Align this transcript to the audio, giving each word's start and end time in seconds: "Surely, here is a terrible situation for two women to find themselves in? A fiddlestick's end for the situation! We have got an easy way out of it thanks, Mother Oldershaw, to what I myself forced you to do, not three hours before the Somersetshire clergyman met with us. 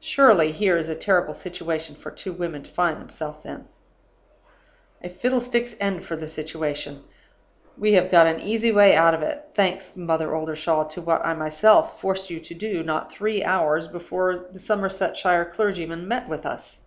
"Surely, 0.00 0.50
here 0.50 0.76
is 0.76 0.88
a 0.88 0.96
terrible 0.96 1.32
situation 1.32 1.94
for 1.94 2.10
two 2.10 2.32
women 2.32 2.64
to 2.64 2.70
find 2.70 3.00
themselves 3.00 3.46
in? 3.46 3.68
A 5.04 5.08
fiddlestick's 5.08 5.76
end 5.78 6.04
for 6.04 6.16
the 6.16 6.26
situation! 6.26 7.04
We 7.78 7.92
have 7.92 8.10
got 8.10 8.26
an 8.26 8.40
easy 8.40 8.72
way 8.72 8.96
out 8.96 9.14
of 9.14 9.22
it 9.22 9.50
thanks, 9.54 9.94
Mother 9.96 10.34
Oldershaw, 10.34 10.88
to 10.88 11.00
what 11.00 11.24
I 11.24 11.34
myself 11.34 12.00
forced 12.00 12.28
you 12.28 12.40
to 12.40 12.54
do, 12.54 12.82
not 12.82 13.12
three 13.12 13.44
hours 13.44 13.86
before 13.86 14.46
the 14.52 14.58
Somersetshire 14.58 15.44
clergyman 15.44 16.08
met 16.08 16.28
with 16.28 16.44
us. 16.44 16.80